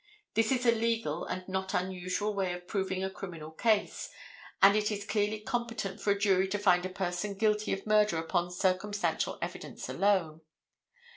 [0.33, 4.09] This is a legal and not unusual way of proving a criminal case,
[4.59, 8.17] and it is clearly competent for a jury to find a person guilty of murder
[8.17, 10.41] upon circumstantial evidence alone.